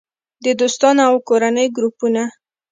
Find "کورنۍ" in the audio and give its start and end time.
1.27-1.67